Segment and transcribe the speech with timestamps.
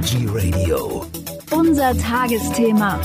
[0.00, 1.04] Energy Radio.
[1.50, 2.98] Unser Tagesthema.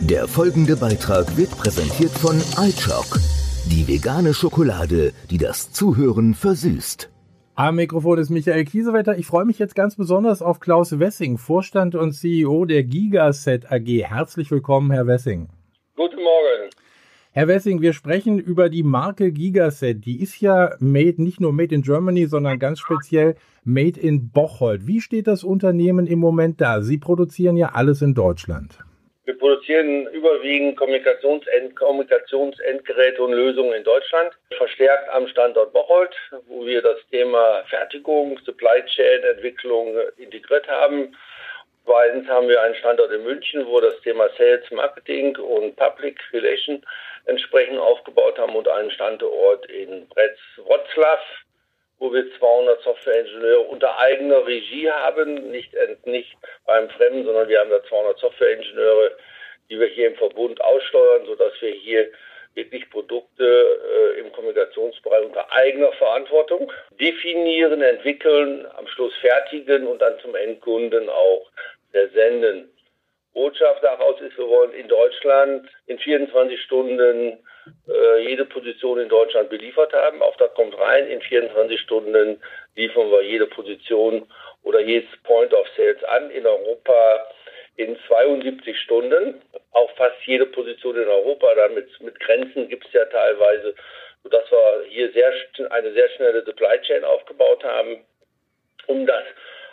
[0.00, 2.36] Der folgende Beitrag wird präsentiert von
[2.66, 3.18] iChock,
[3.66, 7.10] die vegane Schokolade, die das Zuhören versüßt.
[7.54, 9.18] Am Mikrofon ist Michael Kiesewetter.
[9.18, 14.04] Ich freue mich jetzt ganz besonders auf Klaus Wessing, Vorstand und CEO der Gigaset AG.
[14.04, 15.50] Herzlich willkommen, Herr Wessing.
[15.96, 16.71] Guten Morgen.
[17.34, 20.04] Herr Wessing, wir sprechen über die Marke Gigaset.
[20.04, 24.86] Die ist ja made, nicht nur made in Germany, sondern ganz speziell made in Bocholt.
[24.86, 26.82] Wie steht das Unternehmen im Moment da?
[26.82, 28.76] Sie produzieren ja alles in Deutschland.
[29.24, 36.14] Wir produzieren überwiegend Kommunikationsend Kommunikationsendgeräte und Lösungen in Deutschland, verstärkt am Standort Bocholt,
[36.48, 41.16] wo wir das Thema Fertigung, Supply Chain, Entwicklung integriert haben.
[41.84, 46.84] Zweitens haben wir einen Standort in München, wo das Thema Sales, Marketing und Public Relation
[47.26, 51.18] entsprechend aufgebaut haben und einen Standort in Bretz-Wroclaw,
[51.98, 55.72] wo wir 200 Softwareingenieure unter eigener Regie haben, nicht,
[56.04, 59.16] nicht beim Fremden, sondern wir haben da 200 Softwareingenieure,
[59.68, 62.10] die wir hier im Verbund aussteuern, sodass wir hier
[62.54, 70.18] wirklich Produkte äh, im Kommunikationsbereich unter eigener Verantwortung definieren, entwickeln, am Schluss fertigen und dann
[70.20, 71.50] zum Endkunden auch
[71.90, 72.70] versenden.
[73.32, 77.38] Botschaft daraus ist, wir wollen in Deutschland in 24 Stunden
[77.88, 80.22] äh, jede Position in Deutschland beliefert haben.
[80.22, 82.40] Auftrag kommt rein, in 24 Stunden
[82.74, 84.26] liefern wir jede Position
[84.62, 86.30] oder jedes Point of Sales an.
[86.30, 87.26] In Europa
[87.76, 89.40] in 72 Stunden.
[89.72, 93.74] Auch fast jede Position in Europa, damit mit Grenzen gibt es ja teilweise,
[94.22, 95.32] sodass wir hier sehr,
[95.70, 98.04] eine sehr schnelle Supply Chain aufgebaut haben,
[98.86, 99.24] um das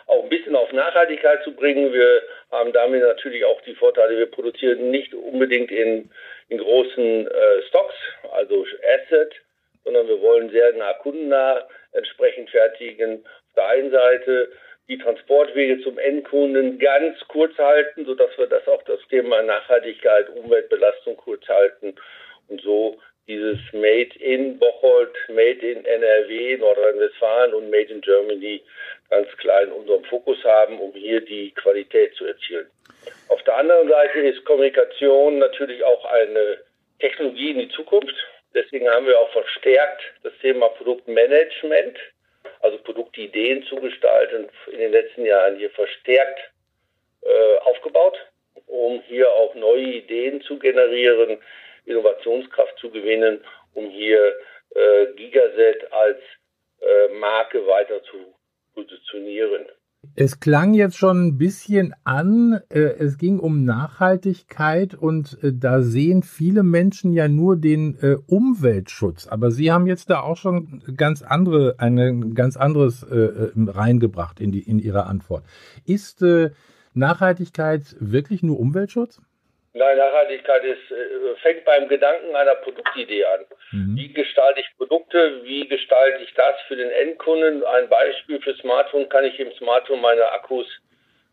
[0.06, 1.92] auch ein bisschen auf Nachhaltigkeit zu bringen.
[1.92, 6.10] Wir haben damit natürlich auch die Vorteile, wir produzieren nicht unbedingt in,
[6.48, 7.94] in großen äh, Stocks,
[8.32, 9.32] also Asset,
[9.84, 13.24] sondern wir wollen sehr nah kundennah entsprechend fertigen.
[13.24, 14.50] Auf der einen Seite
[14.88, 21.16] die Transportwege zum Endkunden ganz kurz halten, sodass wir das auch das Thema Nachhaltigkeit, Umweltbelastung
[21.16, 21.94] kurz halten
[22.48, 22.98] und so
[23.28, 28.60] dieses Made in Bocholt, Made in NRW, Nordrhein-Westfalen und Made in Germany
[29.08, 32.66] ganz klar in unserem Fokus haben, um hier die Qualität zu erzielen.
[33.28, 36.58] Auf der anderen Seite ist Kommunikation natürlich auch eine
[36.98, 38.14] Technologie in die Zukunft.
[38.54, 41.98] Deswegen haben wir auch verstärkt das Thema Produktmanagement,
[42.60, 46.38] also Produktideen zu gestalten, in den letzten Jahren hier verstärkt
[47.22, 48.16] äh, aufgebaut,
[48.66, 51.38] um hier auch neue Ideen zu generieren,
[51.86, 53.44] Innovationskraft zu gewinnen,
[53.74, 54.34] um hier
[54.74, 56.18] äh, Gigaset als
[56.80, 58.34] äh, Marke weiter zu
[58.74, 59.66] positionieren.
[60.14, 65.82] Es klang jetzt schon ein bisschen an, äh, es ging um Nachhaltigkeit und äh, da
[65.82, 69.26] sehen viele Menschen ja nur den äh, Umweltschutz.
[69.26, 74.40] Aber Sie haben jetzt da auch schon ganz andere, ein ganz anderes äh, äh, reingebracht
[74.40, 75.44] in, die, in Ihre Antwort.
[75.84, 76.50] Ist äh,
[76.94, 79.20] Nachhaltigkeit wirklich nur Umweltschutz?
[79.72, 83.44] Nein, Nachhaltigkeit ist, äh, fängt beim Gedanken einer Produktidee an.
[83.70, 83.96] Mhm.
[83.96, 85.44] Wie gestalte ich Produkte?
[85.44, 87.64] Wie gestalte ich das für den Endkunden?
[87.64, 90.66] Ein Beispiel für Smartphone kann ich im Smartphone meine Akkus,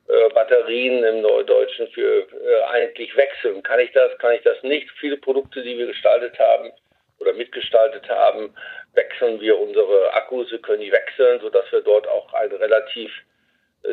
[0.08, 3.64] äh, Batterien im Neudeutschen für äh, eigentlich wechseln.
[3.64, 4.16] Kann ich das?
[4.20, 4.88] Kann ich das nicht?
[5.00, 6.72] Viele Produkte, die wir gestaltet haben
[7.20, 8.56] oder mitgestaltet haben,
[8.94, 10.52] wechseln wir unsere Akkus.
[10.52, 13.12] Wir können die wechseln, sodass wir dort auch ein relativ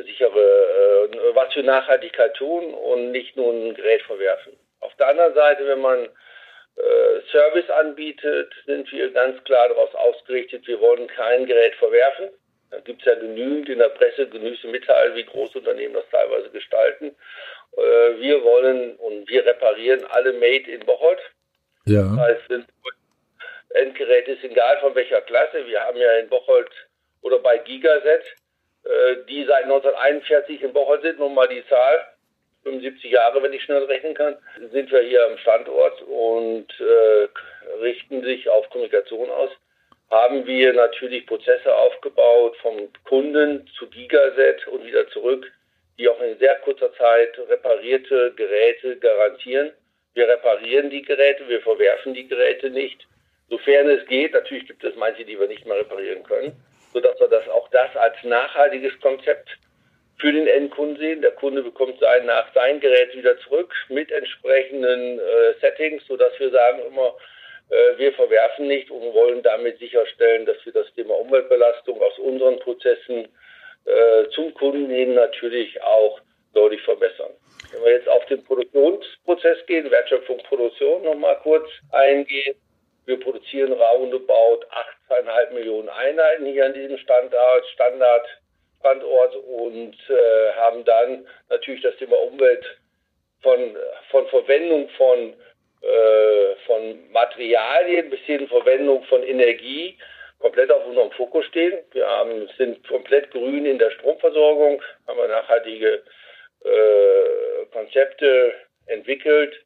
[0.02, 4.52] sichere, äh, was für Nachhaltigkeit tun und nicht nur ein Gerät verwerfen.
[4.80, 10.66] Auf der anderen Seite, wenn man äh, Service anbietet, sind wir ganz klar daraus ausgerichtet,
[10.66, 12.30] wir wollen kein Gerät verwerfen.
[12.70, 17.14] Da gibt es ja genügend in der Presse, genügend mitteilen, wie Großunternehmen das teilweise gestalten.
[17.76, 17.80] Äh,
[18.18, 21.20] wir wollen und wir reparieren alle Made in Bocholt.
[21.86, 22.02] Ja.
[22.02, 22.66] Das heißt, wenn
[23.74, 25.66] Endgerät ist egal von welcher Klasse.
[25.66, 26.70] Wir haben ja in Bocholt
[27.22, 28.43] oder bei Gigaset äh,
[29.28, 32.06] die seit 1941 in Bocholt sind, nun mal die Zahl,
[32.64, 34.36] 75 Jahre, wenn ich schnell rechnen kann,
[34.72, 37.28] sind wir hier am Standort und äh,
[37.80, 39.50] richten sich auf Kommunikation aus.
[40.10, 45.50] Haben wir natürlich Prozesse aufgebaut vom Kunden zu Gigaset und wieder zurück,
[45.98, 49.72] die auch in sehr kurzer Zeit reparierte Geräte garantieren.
[50.14, 53.06] Wir reparieren die Geräte, wir verwerfen die Geräte nicht.
[53.50, 56.54] Sofern es geht, natürlich gibt es manche, die wir nicht mehr reparieren können
[56.94, 59.48] sodass wir das auch das als nachhaltiges Konzept
[60.18, 61.20] für den Endkunden sehen.
[61.20, 66.50] Der Kunde bekommt sein nach sein Gerät wieder zurück mit entsprechenden äh, Settings, sodass wir
[66.50, 67.14] sagen immer,
[67.70, 72.58] äh, wir verwerfen nicht und wollen damit sicherstellen, dass wir das Thema Umweltbelastung aus unseren
[72.60, 73.28] Prozessen
[73.84, 76.20] äh, zum Kunden hin natürlich auch
[76.54, 77.32] deutlich verbessern.
[77.72, 82.54] Wenn wir jetzt auf den Produktionsprozess gehen, Wertschöpfung, Produktion nochmal kurz eingehen,
[83.06, 84.64] wir produzieren roundabout
[85.08, 87.66] 8,5 Millionen Einheiten hier an diesem Standard.
[87.74, 88.26] Standard
[88.84, 92.64] Standort und äh, haben dann natürlich das Thema Umwelt
[93.40, 93.76] von,
[94.10, 95.32] von Verwendung von,
[95.80, 99.96] äh, von Materialien bis hin Verwendung von Energie
[100.38, 101.78] komplett auf unserem Fokus stehen.
[101.92, 106.02] Wir haben, sind komplett grün in der Stromversorgung, haben wir nachhaltige
[106.64, 108.52] äh, Konzepte
[108.86, 109.63] entwickelt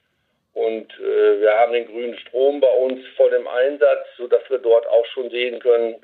[0.58, 4.88] und äh, wir haben den grünen Strom bei uns voll im Einsatz, sodass wir dort
[4.88, 5.94] auch schon sehen können,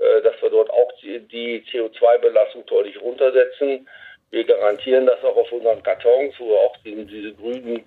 [0.00, 3.88] äh, dass wir dort auch die, die CO2-Belastung deutlich runtersetzen.
[4.32, 7.84] Wir garantieren das auch auf unseren Kartons, wo wir auch die, diese grünen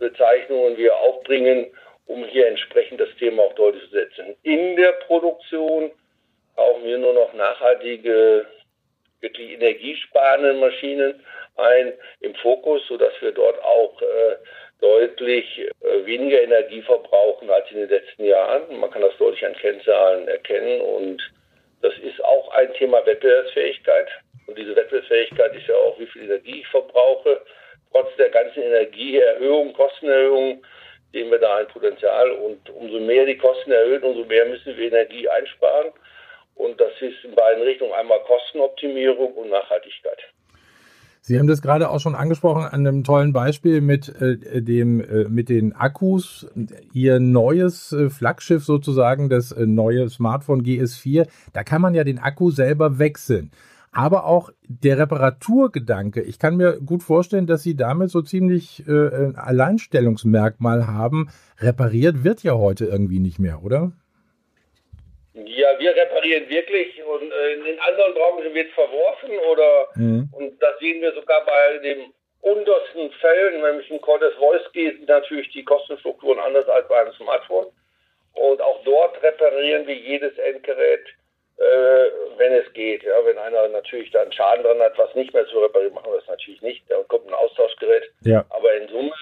[0.00, 1.70] Bezeichnungen wir aufbringen,
[2.06, 4.34] um hier entsprechend das Thema auch deutlich zu setzen.
[4.42, 5.92] In der Produktion
[6.56, 8.44] kaufen wir nur noch nachhaltige,
[9.20, 11.24] wirklich energiesparende Maschinen
[11.56, 14.36] ein im Fokus, sodass wir dort auch äh,
[14.80, 18.78] deutlich äh, weniger Energie verbrauchen als in den letzten Jahren.
[18.78, 21.22] Man kann das deutlich an Kennzahlen erkennen und
[21.82, 24.08] das ist auch ein Thema Wettbewerbsfähigkeit.
[24.46, 27.40] Und diese Wettbewerbsfähigkeit ist ja auch, wie viel Energie ich verbrauche.
[27.92, 30.64] Trotz der ganzen Energieerhöhung, Kostenerhöhung,
[31.12, 32.30] sehen wir da ein Potenzial.
[32.32, 35.92] Und umso mehr die Kosten erhöhen, umso mehr müssen wir Energie einsparen.
[36.56, 40.18] Und das ist in beiden Richtungen einmal Kostenoptimierung und Nachhaltigkeit.
[41.26, 45.24] Sie haben das gerade auch schon angesprochen an einem tollen Beispiel mit äh, dem äh,
[45.24, 46.46] mit den Akkus.
[46.92, 52.18] Ihr neues äh, Flaggschiff sozusagen, das äh, neue Smartphone GS4, da kann man ja den
[52.18, 53.52] Akku selber wechseln.
[53.90, 56.20] Aber auch der Reparaturgedanke.
[56.20, 61.30] Ich kann mir gut vorstellen, dass Sie damit so ziemlich äh, ein Alleinstellungsmerkmal haben.
[61.58, 63.92] Repariert wird ja heute irgendwie nicht mehr, oder?
[65.34, 70.28] Ja, wir reparieren wirklich und äh, in anderen Branchen wird verworfen oder mhm.
[70.84, 75.64] Sehen wir sogar bei den untersten Fällen, wenn es um Cordes Voice geht, natürlich die
[75.64, 77.66] Kostenstrukturen anders als bei einem Smartphone.
[78.34, 81.06] Und auch dort reparieren wir jedes Endgerät,
[81.56, 83.02] äh, wenn es geht.
[83.02, 86.18] Ja, wenn einer natürlich dann Schaden dran hat, was nicht mehr zu reparieren, machen wir
[86.18, 86.84] das natürlich nicht.
[86.90, 88.04] Da kommt ein Austauschgerät.
[88.22, 88.44] Ja.
[88.50, 89.12] Aber in Summe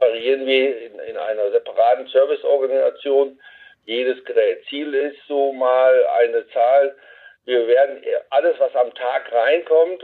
[0.00, 3.38] reparieren wir in, in einer separaten Serviceorganisation
[3.84, 4.64] jedes Gerät.
[4.70, 6.96] Ziel ist so mal eine Zahl.
[7.44, 10.02] Wir werden alles, was am Tag reinkommt,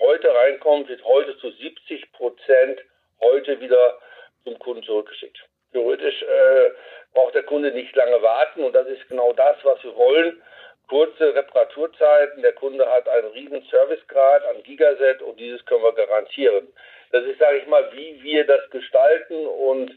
[0.00, 2.80] heute reinkommt, wird heute zu 70 Prozent
[3.20, 3.98] heute wieder
[4.44, 5.38] zum Kunden zurückgeschickt.
[5.72, 6.70] Theoretisch äh,
[7.12, 10.42] braucht der Kunde nicht lange warten und das ist genau das, was wir wollen.
[10.88, 16.72] Kurze Reparaturzeiten, der Kunde hat einen riesen Servicegrad an Gigaset und dieses können wir garantieren.
[17.12, 19.90] Das ist, sage ich mal, wie wir das gestalten und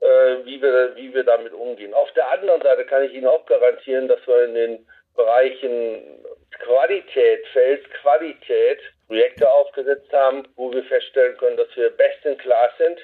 [0.00, 1.94] äh, wie, wir, wie wir damit umgehen.
[1.94, 6.24] Auf der anderen Seite kann ich Ihnen auch garantieren, dass wir in den Bereichen
[6.58, 12.98] Qualität, Feldqualität Projekte aufgesetzt haben, wo wir feststellen können, dass wir best in class sind.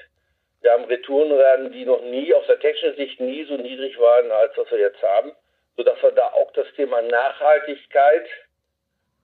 [0.61, 4.55] Wir haben Retourenraten, die noch nie aus der technischen Sicht nie so niedrig waren, als
[4.57, 5.31] was wir jetzt haben,
[5.77, 8.27] sodass wir da auch das Thema Nachhaltigkeit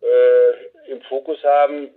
[0.01, 1.93] äh, im Fokus haben,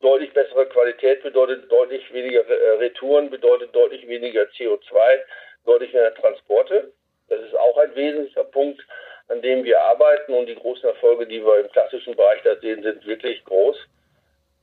[0.00, 5.18] Deutlich bessere Qualität bedeutet deutlich weniger äh, Retouren, bedeutet deutlich weniger CO2,
[5.66, 6.90] deutlich mehr Transporte.
[7.28, 8.80] Das ist auch ein wesentlicher Punkt,
[9.28, 12.82] an dem wir arbeiten und die großen Erfolge, die wir im klassischen Bereich da sehen,
[12.82, 13.76] sind wirklich groß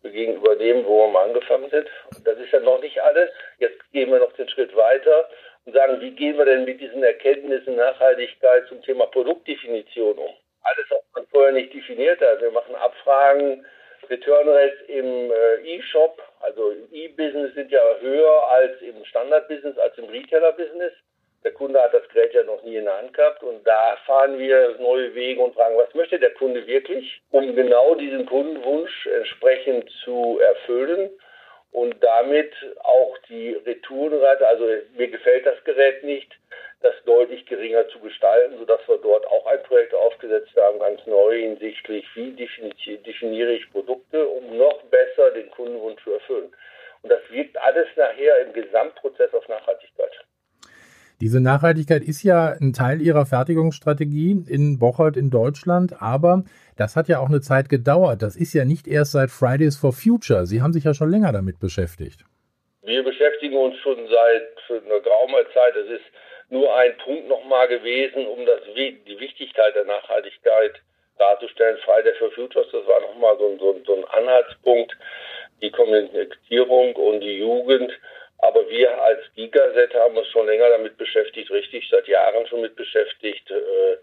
[0.04, 1.88] gegenüber dem, wo wir mal angefangen sind.
[2.24, 3.30] Das ist ja noch nicht alles.
[3.60, 5.30] Jetzt gehen wir noch den Schritt weiter
[5.66, 10.34] und sagen, wie gehen wir denn mit diesen Erkenntnissen Nachhaltigkeit zum Thema Produktdefinition um?
[10.64, 12.42] Alles, was man vorher nicht definiert hat.
[12.42, 13.66] Wir machen Abfragen,
[14.10, 19.98] Return Rates im äh, E-Shop, also im E-Business sind ja höher als im Standard-Business, als
[19.98, 20.94] im Retailer-Business.
[21.44, 24.38] Der Kunde hat das Gerät ja noch nie in der Hand gehabt und da fahren
[24.38, 29.90] wir neue Wege und fragen, was möchte der Kunde wirklich, um genau diesen Kundenwunsch entsprechend
[30.04, 31.10] zu erfüllen
[31.72, 32.54] und damit
[32.84, 34.66] auch die Retourenrate, also
[34.98, 36.32] mir gefällt das Gerät nicht,
[36.82, 41.40] das deutlich geringer zu gestalten, sodass wir dort auch ein Projekt aufgesetzt haben, ganz neu
[41.40, 46.54] hinsichtlich, wie definiere ich Produkte, um noch besser den Kundenwunsch zu erfüllen.
[47.02, 50.12] Und das wirkt alles nachher im Gesamtprozess auf Nachhaltigkeit.
[51.20, 56.44] Diese Nachhaltigkeit ist ja ein Teil Ihrer Fertigungsstrategie in Bocholt in Deutschland, aber
[56.78, 58.22] das hat ja auch eine Zeit gedauert.
[58.22, 60.46] Das ist ja nicht erst seit Fridays for Future.
[60.46, 62.24] Sie haben sich ja schon länger damit beschäftigt.
[62.84, 65.74] Wir beschäftigen uns schon seit einer geraumer Zeit.
[65.76, 66.06] Das ist
[66.50, 70.80] nur ein Punkt nochmal gewesen, um das, die Wichtigkeit der Nachhaltigkeit
[71.18, 71.78] darzustellen.
[71.84, 74.96] Fridays for Futures, das war nochmal so, so, so ein Anhaltspunkt,
[75.64, 77.92] die Kommunizierung und die Jugend.
[78.40, 82.76] Aber wir als Gigaset haben uns schon länger damit beschäftigt, richtig, seit Jahren schon mit
[82.76, 83.50] beschäftigt.
[83.50, 83.98] Äh,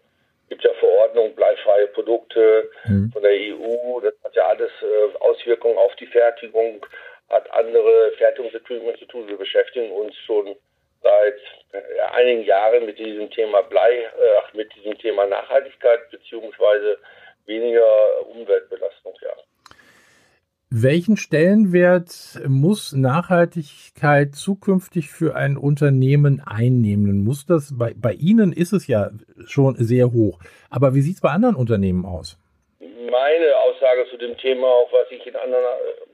[0.48, 3.10] gibt ja Verordnungen, bleifreie Produkte mhm.
[3.12, 4.00] von der EU.
[4.00, 6.84] Das hat ja alles äh, Auswirkungen auf die Fertigung,
[7.30, 9.28] hat andere Fertigungsequipment zu tun.
[9.28, 10.56] Wir beschäftigen uns schon
[11.02, 11.38] seit
[11.72, 16.98] äh, einigen Jahren mit diesem Thema Blei, äh, mit diesem Thema Nachhaltigkeit beziehungsweise
[17.46, 19.34] weniger Umweltbelastung, ja.
[20.76, 27.22] Welchen Stellenwert muss Nachhaltigkeit zukünftig für ein Unternehmen einnehmen?
[27.22, 29.10] Muss das bei, bei Ihnen ist es ja
[29.46, 30.40] schon sehr hoch.
[30.70, 32.40] Aber wie sieht es bei anderen Unternehmen aus?
[32.80, 35.62] Meine Aussage zu dem Thema, auch was ich in anderen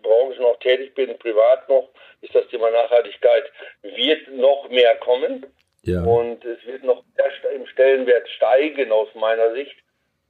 [0.02, 1.88] Branchen noch tätig bin, privat noch,
[2.20, 3.44] ist das Thema Nachhaltigkeit
[3.80, 5.46] wird noch mehr kommen.
[5.84, 6.02] Ja.
[6.02, 7.02] Und es wird noch
[7.56, 9.79] im Stellenwert steigen aus meiner Sicht.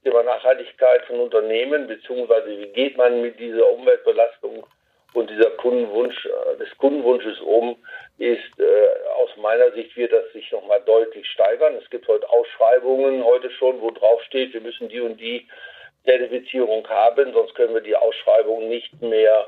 [0.03, 4.65] Thema Nachhaltigkeit von Unternehmen, beziehungsweise wie geht man mit dieser Umweltbelastung
[5.13, 7.77] und dieser Kundenwunsch, äh, des Kundenwunsches um,
[8.17, 11.75] ist äh, aus meiner Sicht wird das sich nochmal deutlich steigern.
[11.75, 15.47] Es gibt heute Ausschreibungen heute schon, wo drauf steht, wir müssen die und die
[16.05, 19.47] Zertifizierung haben, sonst können wir die Ausschreibung nicht mehr,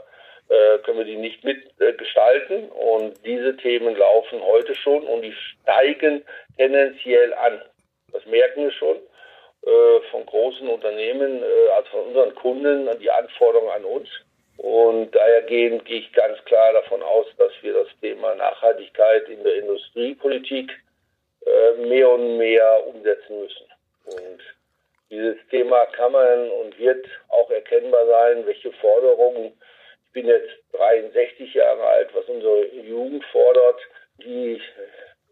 [0.50, 2.70] äh, können wir die nicht mitgestalten.
[2.70, 6.24] Und diese Themen laufen heute schon und die steigen
[6.58, 7.62] tendenziell an.
[8.12, 8.98] Das merken wir schon.
[9.66, 14.10] Äh, von großen Unternehmen, äh, also von unseren Kunden, die Anforderungen an uns.
[14.58, 19.56] Und dahergehend gehe ich ganz klar davon aus, dass wir das Thema Nachhaltigkeit in der
[19.56, 20.70] Industriepolitik
[21.46, 23.66] äh, mehr und mehr umsetzen müssen.
[24.06, 24.42] Und
[25.10, 29.58] dieses Thema kann man und wird auch erkennbar sein, welche Forderungen,
[30.08, 33.80] ich bin jetzt 63 Jahre alt, was unsere Jugend fordert,
[34.18, 34.62] die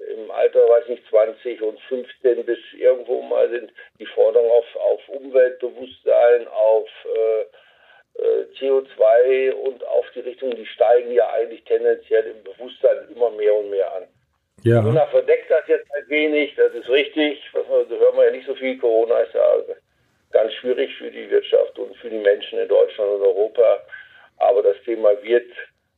[0.07, 5.09] im Alter, weiß nicht, 20 und 15 bis irgendwo mal sind, die Forderung auf, auf
[5.09, 7.41] Umweltbewusstsein, auf äh,
[8.21, 13.53] äh CO2 und auf die Richtung, die steigen ja eigentlich tendenziell im Bewusstsein immer mehr
[13.55, 14.03] und mehr an.
[14.63, 14.81] Ja.
[14.81, 17.41] Corona verdeckt das jetzt ein wenig, das ist richtig.
[17.53, 18.77] Da hören wir ja nicht so viel.
[18.77, 19.57] Corona ist ja
[20.31, 23.79] ganz schwierig für die Wirtschaft und für die Menschen in Deutschland und Europa.
[24.37, 25.51] Aber das Thema wird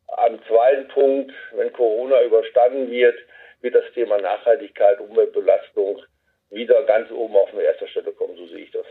[0.07, 3.15] am zweiten Punkt, wenn Corona überstanden wird,
[3.63, 6.01] wird das Thema Nachhaltigkeit, Umweltbelastung
[6.51, 8.85] wieder ganz oben auf eine erste Stelle kommen, so sehe ich das.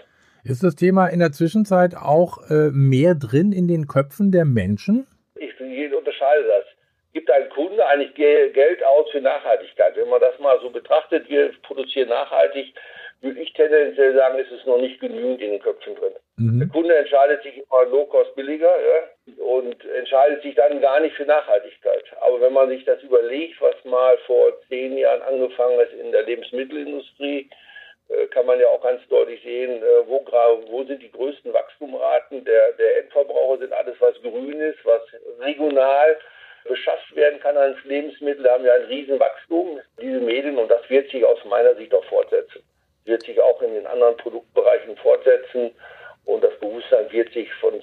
[0.45, 5.07] Ist das Thema in der Zwischenzeit auch äh, mehr drin in den Köpfen der Menschen?
[5.37, 6.64] Ich, ich unterscheide das.
[7.12, 9.95] Gibt ein Kunde eigentlich Geld aus für Nachhaltigkeit?
[9.97, 12.75] Wenn man das mal so betrachtet, wir produzieren nachhaltig,
[13.23, 16.12] ich tendenziell sagen, ist es noch nicht genügend in den Köpfen drin.
[16.37, 16.59] Mhm.
[16.59, 21.25] Der Kunde entscheidet sich immer Low-Cost billiger ja, und entscheidet sich dann gar nicht für
[21.25, 22.05] Nachhaltigkeit.
[22.21, 26.25] Aber wenn man sich das überlegt, was mal vor zehn Jahren angefangen ist in der
[26.25, 27.49] Lebensmittelindustrie,
[28.09, 30.25] äh, kann man ja auch ganz deutlich sehen, äh, wo,
[30.69, 35.02] wo sind die größten Wachstumraten der, der Endverbraucher, sind alles, was grün ist, was
[35.38, 36.19] regional
[36.64, 38.43] beschafft werden kann als Lebensmittel.
[38.43, 42.05] Da haben wir ein Riesenwachstum, diese Medien, und das wird sich aus meiner Sicht auch
[42.07, 42.62] fortsetzen
[43.05, 45.71] wird sich auch in den anderen Produktbereichen fortsetzen
[46.25, 47.75] und das Bewusstsein wird sich von,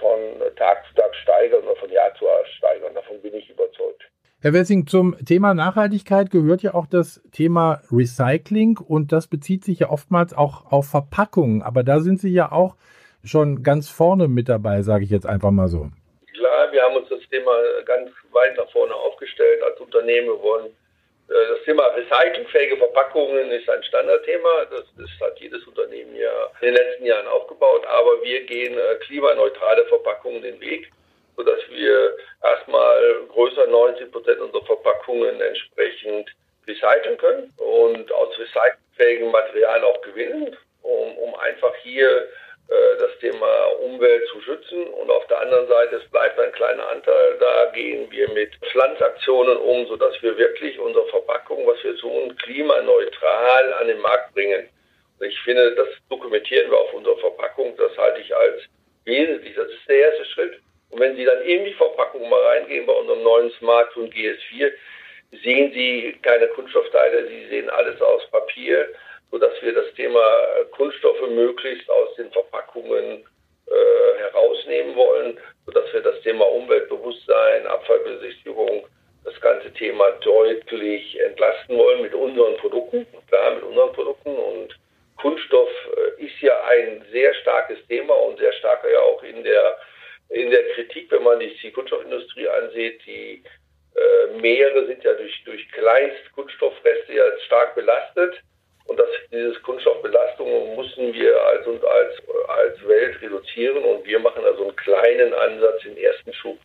[0.00, 0.18] von
[0.56, 2.94] Tag zu Tag steigern oder von Jahr zu Jahr steigern.
[2.94, 4.02] Davon bin ich überzeugt.
[4.42, 9.80] Herr Wessing, zum Thema Nachhaltigkeit gehört ja auch das Thema Recycling und das bezieht sich
[9.80, 11.62] ja oftmals auch auf Verpackungen.
[11.62, 12.76] Aber da sind Sie ja auch
[13.24, 15.88] schon ganz vorne mit dabei, sage ich jetzt einfach mal so.
[16.34, 17.50] Klar, wir haben uns das Thema
[17.86, 20.28] ganz weit nach vorne aufgestellt als Unternehmen.
[20.28, 20.66] Wir wollen
[21.28, 24.66] das Thema recyclingfähige Verpackungen ist ein Standardthema.
[24.70, 27.84] Das, das, hat jedes Unternehmen ja in den letzten Jahren aufgebaut.
[27.86, 30.90] Aber wir gehen äh, klimaneutrale Verpackungen den Weg,
[31.36, 36.30] sodass wir erstmal größer 90 Prozent unserer Verpackungen entsprechend
[36.66, 42.26] recyceln können und aus recyclingfähigem Material auch gewinnen, um, um einfach hier äh,
[42.68, 44.86] das Thema Umwelt zu schützen.
[44.88, 49.56] Und auf der anderen Seite, es bleibt ein kleiner Anteil, da gehen wir mit Pflanzaktionen
[49.58, 54.68] um, sodass wir wirklich unsere Verpackung, was wir tun, klimaneutral an den Markt bringen.
[55.18, 58.62] Und ich finde, das dokumentieren wir auf unserer Verpackung, das halte ich als
[59.04, 59.54] wesentlich.
[59.54, 60.60] Das ist der erste Schritt.
[60.90, 64.72] Und wenn Sie dann in die Verpackung mal reingehen bei unserem neuen Smartphone GS4,
[65.42, 68.88] sehen Sie keine Kunststoffteile, Sie sehen alles aus Papier
[69.30, 70.20] sodass wir das Thema
[70.72, 73.24] Kunststoffe möglichst aus den Verpackungen
[73.66, 78.86] äh, herausnehmen wollen, sodass wir das Thema Umweltbewusstsein, Abfallbesichtigung,
[79.24, 84.78] das ganze Thema deutlich entlasten wollen mit unseren Produkten, klar mit unseren Produkten und
[85.16, 89.76] Kunststoff äh, ist ja ein sehr starkes Thema und sehr starker ja auch in der
[90.28, 93.42] in der Kritik, wenn man die Kunststoffindustrie ansieht, die
[93.94, 98.40] äh, Meere sind ja durch, durch Kleinstkunststoffreste ja stark belastet.
[98.86, 102.14] Und das, dieses Kunststoffbelastung müssen wir als, als,
[102.48, 103.82] als Welt reduzieren.
[103.84, 106.58] Und wir machen also einen kleinen Ansatz im ersten Schub,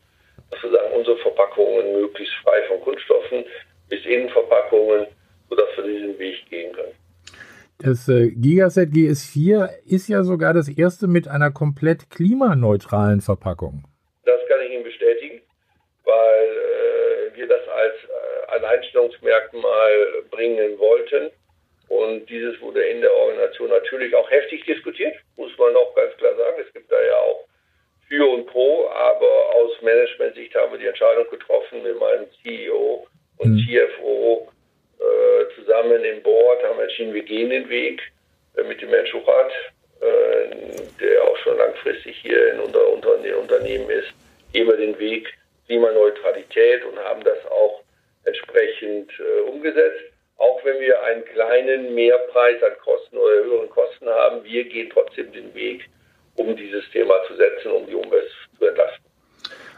[0.51, 3.45] dass wir sagen, unsere Verpackungen möglichst frei von Kunststoffen
[3.89, 5.07] bis Innenverpackungen,
[5.49, 6.93] sodass wir diesen Weg gehen können.
[7.79, 13.85] Das äh, Gigaset GS4 ist ja sogar das erste mit einer komplett klimaneutralen Verpackung.
[14.23, 15.41] Das kann ich Ihnen bestätigen,
[16.05, 19.91] weil äh, wir das als äh, Alleinstellungsmerkmal
[20.29, 21.31] bringen wollten.
[21.91, 26.33] Und dieses wurde in der Organisation natürlich auch heftig diskutiert, muss man auch ganz klar
[26.37, 26.63] sagen.
[26.65, 27.45] Es gibt da ja auch
[28.07, 33.05] für und pro, aber aus Management-Sicht haben wir die Entscheidung getroffen mit meinem CEO
[33.39, 33.59] und mhm.
[33.59, 34.47] CFO
[34.99, 38.01] äh, zusammen im Board, haben entschieden, wir gehen den Weg
[38.55, 39.51] äh, mit dem Herrn Schuchert,
[39.99, 40.47] äh,
[40.97, 44.13] der auch schon langfristig hier in unser, unter, Unternehmen ist,
[44.53, 45.27] gehen wir den Weg
[45.65, 47.81] Klimaneutralität und haben das auch
[48.23, 50.05] entsprechend äh, umgesetzt.
[50.41, 55.31] Auch wenn wir einen kleinen Mehrpreis an Kosten oder höheren Kosten haben, wir gehen trotzdem
[55.31, 55.87] den Weg,
[56.35, 59.05] um dieses Thema zu setzen, um die Umwelt zu entlasten.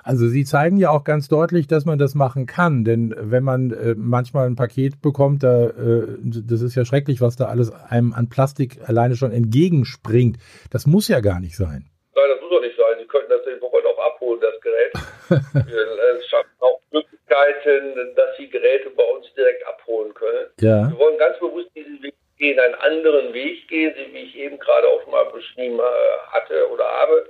[0.06, 3.72] Also Sie zeigen ja auch ganz deutlich, dass man das machen kann, denn wenn man
[3.72, 8.14] äh, manchmal ein Paket bekommt, da, äh, das ist ja schrecklich, was da alles einem
[8.14, 10.38] an Plastik alleine schon entgegenspringt.
[10.72, 11.90] Das muss ja gar nicht sein.
[12.16, 13.00] Nein, das muss doch nicht sein.
[13.00, 14.94] Sie könnten das in Woche auch abholen, das Gerät.
[16.20, 16.53] es schafft auch
[17.34, 20.48] Möglichkeiten, dass Sie Geräte bei uns direkt abholen können.
[20.60, 20.90] Ja.
[20.90, 24.88] Wir wollen ganz bewusst diesen Weg gehen, einen anderen Weg gehen, wie ich eben gerade
[24.88, 27.26] auch mal beschrieben äh, hatte oder habe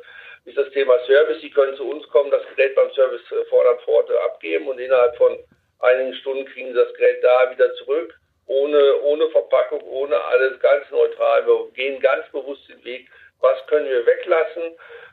[0.46, 1.40] ist das Thema Service.
[1.42, 5.16] Sie können zu uns kommen, das Gerät beim Service äh, fordern vor abgeben und innerhalb
[5.18, 5.38] von
[5.80, 8.14] einigen Stunden kriegen Sie das Gerät da wieder zurück.
[8.46, 11.48] Ohne, ohne Verpackung, ohne alles, ganz neutral.
[11.48, 13.08] Wir gehen ganz bewusst den Weg.
[13.40, 14.64] Was können wir weglassen?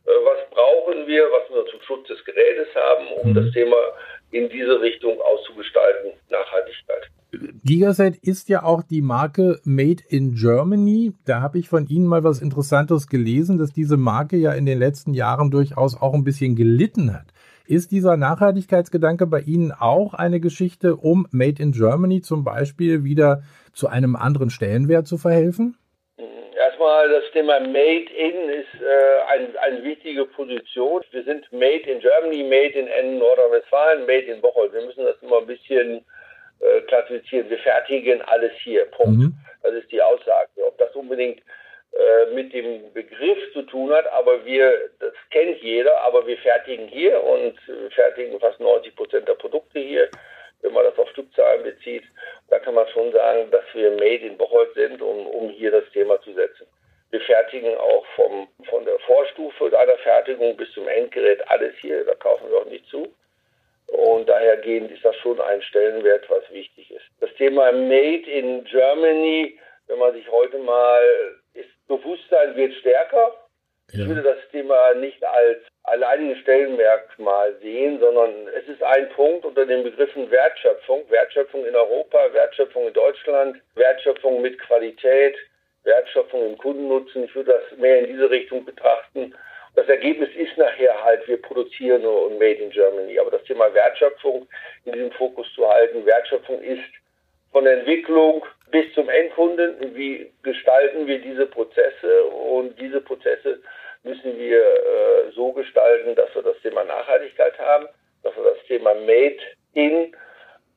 [0.06, 1.30] Äh, was brauchen wir?
[1.30, 3.34] Was wir zum Schutz des Gerätes haben, um mhm.
[3.34, 3.76] das Thema
[4.30, 6.12] in diese Richtung auszugestalten?
[6.30, 7.10] Nachhaltigkeit.
[7.64, 11.12] Gigaset ist ja auch die Marke Made in Germany.
[11.24, 14.78] Da habe ich von Ihnen mal was Interessantes gelesen, dass diese Marke ja in den
[14.78, 17.26] letzten Jahren durchaus auch ein bisschen gelitten hat.
[17.66, 23.42] Ist dieser Nachhaltigkeitsgedanke bei Ihnen auch eine Geschichte, um Made in Germany zum Beispiel wieder
[23.72, 25.76] zu einem anderen Stellenwert zu verhelfen?
[26.80, 31.04] Erstmal das Thema Made in ist äh, ein, eine wichtige Position.
[31.10, 34.72] Wir sind Made in Germany, Made in Nordrhein-Westfalen, Made in Bocholt.
[34.72, 36.02] Wir müssen das immer ein bisschen
[36.60, 37.50] äh, klassifizieren.
[37.50, 38.86] Wir fertigen alles hier.
[38.86, 39.18] Punkt.
[39.18, 39.34] Mhm.
[39.62, 40.48] Das ist die Aussage.
[40.66, 41.40] Ob das unbedingt
[41.92, 46.88] äh, mit dem Begriff zu tun hat, aber wir, das kennt jeder, aber wir fertigen
[46.88, 47.58] hier und
[47.94, 50.08] fertigen fast 90 Prozent der Produkte hier,
[50.62, 52.04] wenn man das auf Stückzahlen bezieht.
[52.48, 55.84] Da kann man schon sagen, dass wir made in Bocholt sind, um, um hier das
[55.92, 56.66] Thema zu setzen.
[57.10, 62.14] Wir fertigen auch vom, von der Vorstufe einer Fertigung bis zum Endgerät alles hier, da
[62.14, 63.12] kaufen wir auch nicht zu.
[63.88, 67.04] Und dahergehend ist das schon ein Stellenwert, was wichtig ist.
[67.18, 71.02] Das Thema Made in Germany, wenn man sich heute mal,
[71.54, 73.34] ist Bewusstsein wird stärker.
[73.90, 74.02] Ja.
[74.02, 79.66] Ich würde das Thema nicht als alleinigen Stellenmerkmal sehen, sondern es ist ein Punkt unter
[79.66, 81.10] den Begriffen Wertschöpfung.
[81.10, 85.36] Wertschöpfung in Europa, Wertschöpfung in Deutschland, Wertschöpfung mit Qualität,
[85.84, 87.24] Wertschöpfung im Kundennutzen.
[87.24, 89.34] Ich würde das mehr in diese Richtung betrachten
[89.74, 93.18] das Ergebnis ist nachher halt, wir produzieren und Made in Germany.
[93.18, 94.48] Aber das Thema Wertschöpfung
[94.84, 96.82] in diesem Fokus zu halten, Wertschöpfung ist
[97.52, 103.60] von der Entwicklung bis zum Endkunden, wie gestalten wir diese Prozesse und diese Prozesse
[104.02, 107.86] müssen wir äh, so gestalten, dass wir das Thema Nachhaltigkeit haben,
[108.22, 109.38] dass wir das Thema Made
[109.74, 110.14] in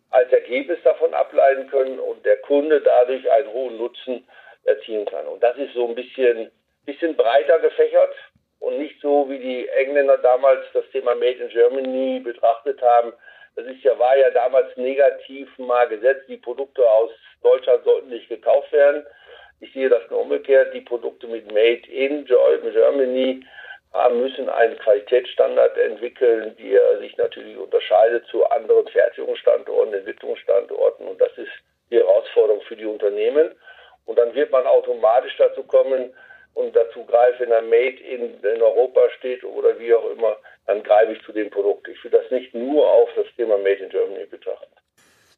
[0.09, 4.27] als Ergebnis davon ableiten können und der Kunde dadurch einen hohen Nutzen
[4.65, 5.27] erzielen kann.
[5.27, 6.51] Und das ist so ein bisschen,
[6.85, 8.13] bisschen breiter gefächert
[8.59, 13.13] und nicht so, wie die Engländer damals das Thema Made in Germany betrachtet haben.
[13.55, 16.25] Das ist ja, war ja damals negativ mal gesetzt.
[16.27, 17.11] Die Produkte aus
[17.43, 19.05] Deutschland sollten nicht gekauft werden.
[19.59, 20.73] Ich sehe das nur umgekehrt.
[20.73, 23.45] Die Produkte mit Made in Germany
[23.93, 31.07] haben müssen einen Qualitätsstandard entwickeln, der sich natürlich unterscheidet zu anderen Fertigungsstandorten, Entwicklungsstandorten.
[31.07, 31.51] Und das ist
[31.91, 33.51] die Herausforderung für die Unternehmen.
[34.05, 36.13] Und dann wird man automatisch dazu kommen,
[36.53, 40.37] und dazu greife, wenn ein Made in, in Europa steht oder wie auch immer,
[40.67, 41.87] dann greife ich zu dem Produkt.
[41.87, 44.72] Ich will das nicht nur auf das Thema Made in Germany betrachten.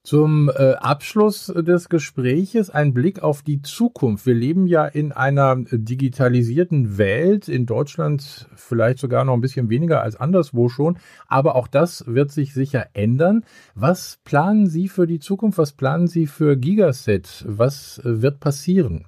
[0.06, 4.28] Zum äh, Abschluss des Gespräches ein Blick auf die Zukunft.
[4.28, 10.04] Wir leben ja in einer digitalisierten Welt, in Deutschland vielleicht sogar noch ein bisschen weniger
[10.04, 13.46] als anderswo schon, aber auch das wird sich sicher ändern.
[13.74, 15.58] Was planen Sie für die Zukunft?
[15.58, 17.44] Was planen Sie für Gigaset?
[17.48, 19.08] Was äh, wird passieren?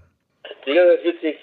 [0.66, 1.36] Gigaset wird sich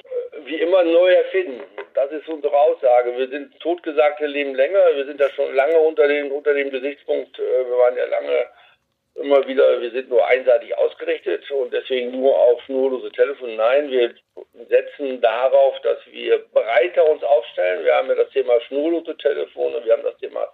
[0.46, 1.60] wie immer neu erfinden.
[1.94, 3.16] Das ist unsere Aussage.
[3.16, 4.80] Wir sind totgesagte leben länger.
[4.96, 7.38] Wir sind da schon lange unter dem, unter dem Gesichtspunkt.
[7.38, 8.46] Äh, wir waren ja lange
[9.14, 13.56] immer wieder, wir sind nur einseitig ausgerichtet und deswegen nur auf schnurlose Telefon.
[13.56, 14.14] Nein, wir
[14.68, 17.84] setzen darauf, dass wir breiter uns aufstellen.
[17.84, 20.48] Wir haben ja das Thema schnurlose Telefone, wir haben das Thema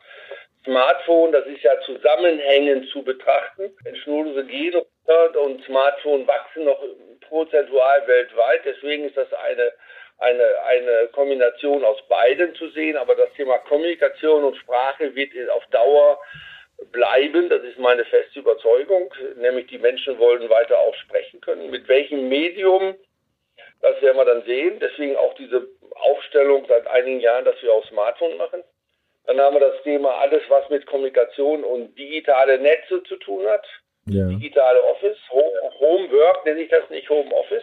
[0.65, 3.75] Smartphone, das ist ja zusammenhängend zu betrachten.
[3.83, 4.83] Wenn schnurlose gehen
[5.43, 6.83] und Smartphone wachsen noch
[7.29, 8.61] prozentual weltweit.
[8.67, 9.73] Deswegen ist das eine,
[10.19, 12.99] eine, eine Kombination aus beiden zu sehen.
[12.99, 16.21] Aber das Thema Kommunikation und Sprache wird auf Dauer
[16.93, 17.49] bleiben.
[17.49, 19.13] Das ist meine feste Überzeugung.
[19.37, 21.71] Nämlich die Menschen wollen weiter auch sprechen können.
[21.71, 22.95] Mit welchem Medium,
[23.83, 24.79] das werden wir dann sehen.
[24.81, 28.63] Deswegen auch diese Aufstellung seit einigen Jahren, dass wir auch Smartphone machen.
[29.27, 33.67] Dann haben wir das Thema alles, was mit Kommunikation und digitale Netze zu tun hat.
[34.07, 34.27] Ja.
[34.27, 37.63] Digitale Office, Homework nenne ich das nicht Home Office,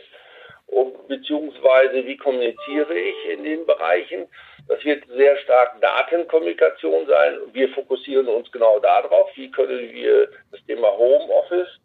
[1.08, 4.28] beziehungsweise wie kommuniziere ich in den Bereichen.
[4.68, 7.38] Das wird sehr stark Datenkommunikation sein.
[7.54, 11.80] Wir fokussieren uns genau darauf, wie können wir das Thema Homeoffice,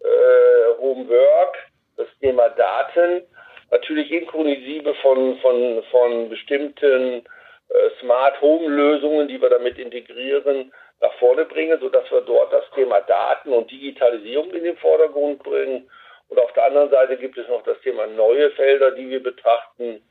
[0.00, 1.56] äh, Homework,
[1.96, 3.22] das Thema Daten,
[3.70, 7.24] natürlich inklusive von, von, von bestimmten
[7.68, 12.64] äh, Smart Home Lösungen, die wir damit integrieren, nach vorne bringen, sodass wir dort das
[12.74, 15.90] Thema Daten und Digitalisierung in den Vordergrund bringen.
[16.28, 20.02] Und auf der anderen Seite gibt es noch das Thema neue Felder, die wir betrachten.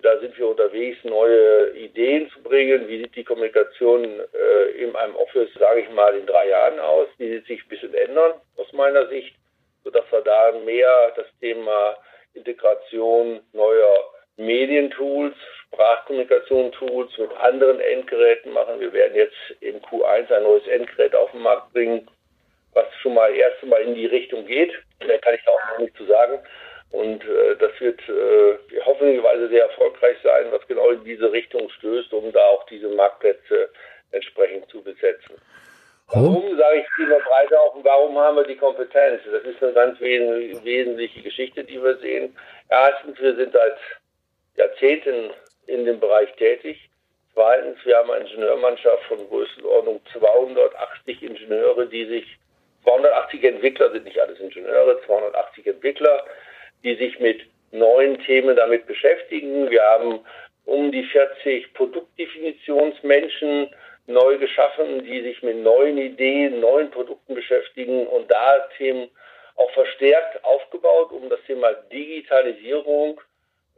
[0.00, 2.88] Da sind wir unterwegs, neue Ideen zu bringen.
[2.88, 7.08] Wie sieht die Kommunikation äh, in einem Office, sage ich mal, in drei Jahren aus?
[7.18, 9.34] Die wird sich ein bisschen ändern, aus meiner Sicht,
[9.84, 11.96] sodass wir da mehr das Thema
[12.32, 15.34] Integration neuer Medientools,
[15.68, 18.80] Sprachkommunikation-Tools mit anderen Endgeräten machen.
[18.80, 22.08] Wir werden jetzt im Q1 ein neues Endgerät auf den Markt bringen,
[22.72, 24.72] was schon mal erst Mal in die Richtung geht.
[25.06, 26.38] Mehr kann ich da auch noch nicht zu sagen.
[26.92, 32.12] Und äh, das wird äh, hoffentlicherweise sehr erfolgreich sein, was genau in diese Richtung stößt,
[32.12, 33.70] um da auch diese Marktplätze
[34.12, 35.36] entsprechend zu besetzen.
[36.08, 39.22] Warum sage ich immer breiter auch warum haben wir die Kompetenz?
[39.24, 42.36] Das ist eine ganz wesentliche Geschichte, die wir sehen.
[42.68, 43.78] Erstens, wir sind seit
[44.56, 45.30] Jahrzehnten
[45.66, 46.90] in dem Bereich tätig.
[47.32, 52.26] Zweitens, wir haben eine Ingenieurmannschaft von Größenordnung 280 Ingenieure, die sich
[52.84, 56.24] 280 Entwickler sind nicht alles Ingenieure, 280 Entwickler,
[56.84, 59.70] die sich mit neuen Themen damit beschäftigen.
[59.70, 60.20] Wir haben
[60.64, 63.70] um die 40 Produktdefinitionsmenschen
[64.06, 69.08] neu geschaffen, die sich mit neuen Ideen, neuen Produkten beschäftigen und da Themen
[69.56, 73.20] auch verstärkt aufgebaut, um das Thema Digitalisierung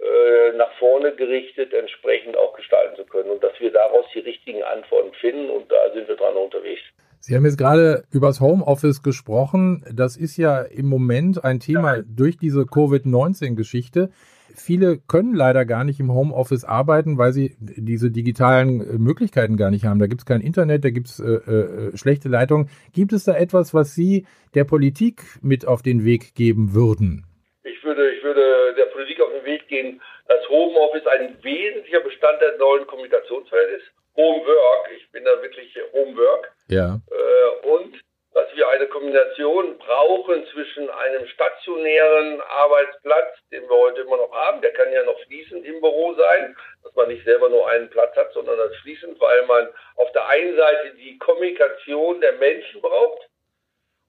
[0.00, 4.62] äh, nach vorne gerichtet entsprechend auch gestalten zu können und dass wir daraus die richtigen
[4.62, 6.36] Antworten finden und da sind wir dran.
[7.26, 9.82] Sie haben jetzt gerade über das Homeoffice gesprochen.
[9.90, 14.10] Das ist ja im Moment ein Thema durch diese Covid-19-Geschichte.
[14.54, 19.70] Viele können leider gar nicht im Homeoffice arbeiten, weil sie diese digitalen äh, Möglichkeiten gar
[19.70, 20.00] nicht haben.
[20.00, 22.68] Da gibt es kein Internet, da gibt es äh, äh, schlechte Leitungen.
[22.92, 27.24] Gibt es da etwas, was Sie der Politik mit auf den Weg geben würden?
[27.62, 32.50] Ich würde, ich würde der Politik auf den Weg gehen, dass Homeoffice ein wesentlicher Bestandteil
[32.50, 34.03] der neuen Kommunikationswelt ist.
[34.16, 36.52] Homework, ich bin da wirklich Homework.
[36.68, 37.00] Ja.
[37.10, 38.00] Äh, und
[38.34, 44.60] dass wir eine Kombination brauchen zwischen einem stationären Arbeitsplatz, den wir heute immer noch haben,
[44.60, 48.14] der kann ja noch fließend im Büro sein, dass man nicht selber nur einen Platz
[48.16, 53.28] hat, sondern das fließend, weil man auf der einen Seite die Kommunikation der Menschen braucht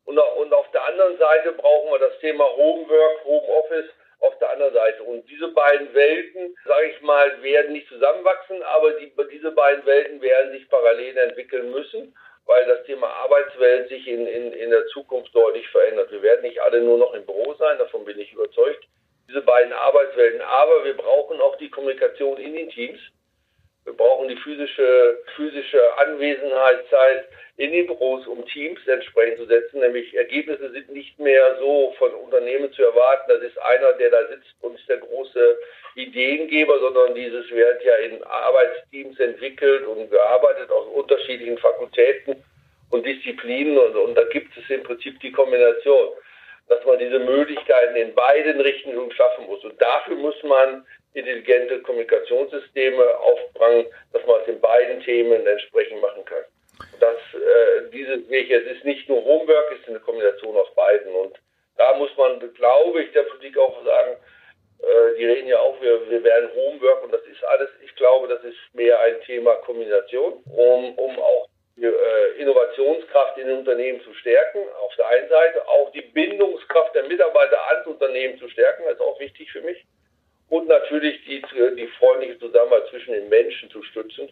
[0.05, 3.89] und, und auf der anderen Seite brauchen wir das Thema Homework, Homeoffice
[4.19, 5.04] auf der anderen Seite.
[5.15, 10.21] Und diese beiden Welten, sage ich mal, werden nicht zusammenwachsen, aber die, diese beiden Welten
[10.21, 12.13] werden sich parallel entwickeln müssen
[12.45, 16.11] weil das Thema Arbeitswelt sich in, in, in der Zukunft deutlich verändert.
[16.11, 18.85] Wir werden nicht alle nur noch im Büro sein, davon bin ich überzeugt.
[19.27, 20.41] Diese beiden Arbeitswelten.
[20.41, 22.99] Aber wir brauchen auch die Kommunikation in den Teams.
[23.83, 29.79] Wir brauchen die physische, physische Anwesenheitszeit in den Büros, um Teams entsprechend zu setzen.
[29.79, 33.29] Nämlich Ergebnisse sind nicht mehr so von Unternehmen zu erwarten.
[33.29, 35.57] Das ist einer, der da sitzt und ist der große
[36.15, 42.41] Ideengeber, sondern dieses wird ja in Arbeitsteams entwickelt und gearbeitet aus unterschiedlichen Fakultäten
[42.89, 46.09] und Disziplinen und, und da gibt es im Prinzip die Kombination,
[46.69, 49.63] dass man diese Möglichkeiten in beiden Richtungen schaffen muss.
[49.65, 56.23] Und dafür muss man intelligente Kommunikationssysteme aufbringen, dass man es in beiden Themen entsprechend machen
[56.23, 56.43] kann.
[56.99, 61.13] Das, äh, dieses es ist nicht nur Homework, es ist eine Kombination aus beiden.
[61.13, 61.35] Und
[61.77, 64.17] da muss man, glaube ich, der Politik auch sagen,
[64.85, 68.27] äh, die reden ja auch, wir, wir werden Homework und das ist alles, ich glaube,
[68.27, 73.99] das ist mehr ein Thema Kombination, um, um auch die äh, Innovationskraft in den Unternehmen
[74.01, 78.83] zu stärken, auf der einen Seite, auch die Bindungskraft der Mitarbeiter ans Unternehmen zu stärken,
[78.85, 79.83] das ist auch wichtig für mich.
[80.49, 81.41] Und natürlich die,
[81.75, 84.29] die freundliche Zusammenarbeit zwischen den Menschen zu stützen.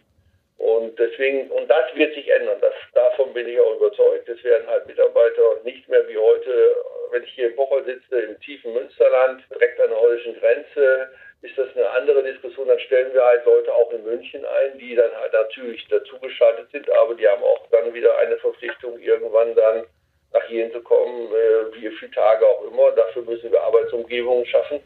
[0.58, 2.58] Und deswegen, und das wird sich ändern.
[2.62, 4.30] Das, davon bin ich auch überzeugt.
[4.30, 6.76] Es werden halt Mitarbeiter nicht mehr wie heute,
[7.12, 11.10] wenn ich hier in Bocholt sitze, im tiefen Münsterland, direkt an der holländischen Grenze,
[11.42, 12.68] ist das eine andere Diskussion.
[12.68, 16.90] Dann stellen wir halt Leute auch in München ein, die dann halt natürlich dazugeschaltet sind,
[16.92, 19.86] aber die haben auch dann wieder eine Verpflichtung, irgendwann dann
[20.32, 22.92] nach hier zu kommen, äh, wie viele Tage auch immer.
[22.92, 24.80] Dafür müssen wir Arbeitsumgebungen schaffen,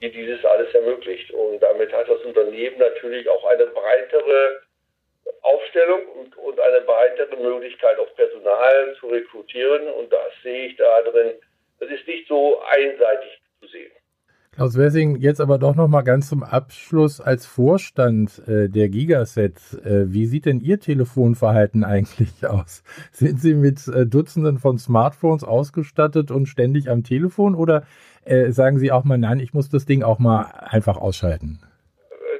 [0.00, 1.30] die dieses alles ermöglicht.
[1.32, 4.62] Und damit hat das Unternehmen natürlich auch eine breitere
[5.48, 9.88] Aufstellung und, und eine weitere Möglichkeit, auch Personal zu rekrutieren.
[9.88, 11.32] Und das sehe ich da drin.
[11.80, 13.92] Das ist nicht so einseitig zu sehen.
[14.58, 19.54] Klaus Wessing, jetzt aber doch noch mal ganz zum Abschluss als Vorstand äh, der Gigaset.
[19.84, 22.82] Äh, wie sieht denn Ihr Telefonverhalten eigentlich aus?
[23.12, 27.84] Sind Sie mit äh, Dutzenden von Smartphones ausgestattet und ständig am Telefon oder
[28.24, 31.60] äh, sagen Sie auch mal, nein, ich muss das Ding auch mal einfach ausschalten?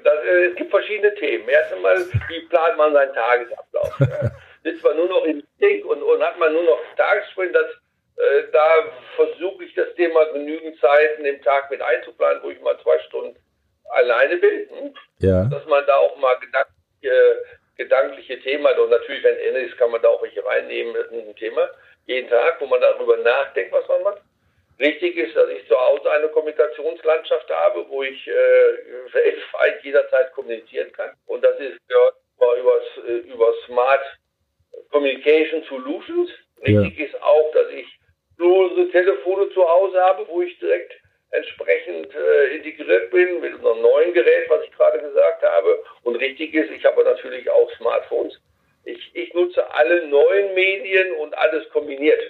[0.02, 1.48] Das, äh, es gibt verschiedene Themen.
[1.48, 3.98] Erst einmal, wie plant man seinen Tagesablauf?
[4.64, 7.66] Sitzt man nur noch im Ding und, und hat man nur noch Tagessprint, das
[8.18, 8.68] äh, da
[9.14, 12.98] versuche ich das Thema genügend Zeit in dem Tag mit einzuplanen, wo ich mal zwei
[13.00, 13.36] Stunden
[13.90, 14.68] alleine bin.
[14.70, 14.94] Hm?
[15.20, 15.44] Ja.
[15.44, 17.44] Dass man da auch mal gedankliche,
[17.76, 18.78] gedankliche Themen hat.
[18.78, 20.96] Und natürlich, wenn Ende ist, kann man da auch welche reinnehmen.
[21.12, 21.68] Ein Thema.
[22.06, 24.22] Jeden Tag, wo man darüber nachdenkt, was man macht.
[24.80, 28.32] Richtig ist, dass ich zu Hause eine Kommunikationslandschaft habe, wo ich äh,
[29.12, 31.10] weltweit jederzeit kommunizieren kann.
[31.26, 32.14] Und das ist gehört
[32.58, 34.02] über, äh, über Smart
[34.90, 36.30] Communication Solutions.
[36.64, 37.06] Richtig ja.
[37.06, 37.86] ist auch, dass ich
[38.36, 40.92] lose Telefone zu Hause habe, wo ich direkt
[41.30, 45.82] entsprechend äh, integriert bin mit unserem neuen Gerät, was ich gerade gesagt habe.
[46.02, 48.40] Und richtig ist, ich habe natürlich auch Smartphones.
[48.84, 52.22] Ich, ich nutze alle neuen Medien und alles kombiniert.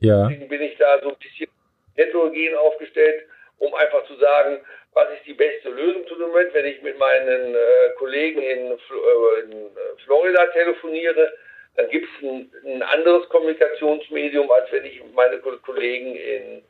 [0.00, 0.28] Ja.
[0.28, 1.50] Deswegen bin ich da so ein bisschen
[1.98, 3.24] heterogen aufgestellt,
[3.58, 4.60] um einfach zu sagen,
[4.94, 8.72] was ist die beste Lösung zu dem Moment, wenn ich mit meinen äh, Kollegen in,
[8.72, 9.70] äh, in
[10.04, 11.32] Florida telefoniere,
[11.76, 16.64] dann gibt es ein, ein, anderes Kommunikationsmedium, als wenn ich meine Kollegen in,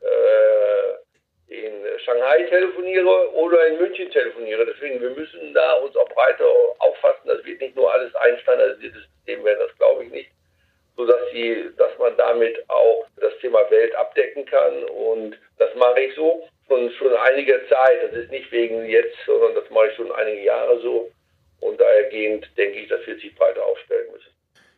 [0.00, 4.64] äh, in Shanghai telefoniere oder in München telefoniere.
[4.64, 6.46] Deswegen, wir müssen da uns auch breiter
[6.78, 7.26] auffassen.
[7.28, 10.30] Das wird nicht nur alles ein standardisiertes System werden, das glaube ich nicht.
[10.96, 14.84] Sodass sie, dass man damit auch das Thema Welt abdecken kann.
[14.84, 17.98] Und das mache ich so schon, schon einige Zeit.
[18.04, 21.10] Das ist nicht wegen jetzt, sondern das mache ich schon einige Jahre so.
[21.60, 24.30] Und dahergehend denke ich, dass wir sich breiter aufstellen müssen.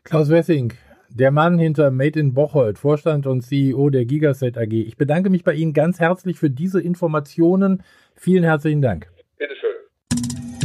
[0.04, 0.72] Klaus Wessing,
[1.08, 4.72] der Mann hinter Made in Bocholt, Vorstand und CEO der Gigaset AG.
[4.72, 7.82] Ich bedanke mich bei Ihnen ganz herzlich für diese Informationen.
[8.14, 9.08] Vielen herzlichen Dank.
[9.38, 9.75] Bitteschön.